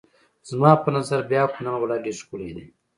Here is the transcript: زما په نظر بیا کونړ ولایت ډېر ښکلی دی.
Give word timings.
زما 0.49 0.71
په 0.83 0.89
نظر 0.97 1.19
بیا 1.31 1.43
کونړ 1.53 1.73
ولایت 1.81 2.01
ډېر 2.05 2.15
ښکلی 2.21 2.49
دی. 2.55 2.65